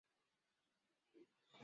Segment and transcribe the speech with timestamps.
[1.13, 1.59] 克瑞乌萨。